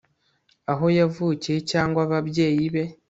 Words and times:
aho 0.71 0.85
yavukiye 0.97 1.59
cyangwa 1.71 1.99
ababyeyi 2.07 2.65
be 2.73 2.83